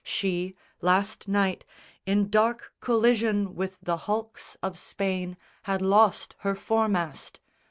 She, 0.03 0.55
Last 0.81 1.27
night, 1.27 1.63
in 2.07 2.31
dark 2.31 2.73
collision 2.79 3.53
with 3.53 3.77
the 3.83 3.97
hulks 4.09 4.57
Of 4.63 4.75
Spain, 4.75 5.37
had 5.65 5.79
lost 5.83 6.33
her 6.39 6.55
foremast. 6.55 7.39